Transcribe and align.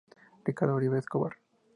Ricardo 0.45 0.73
Uribe 0.77 0.97
Escobar 0.97 1.37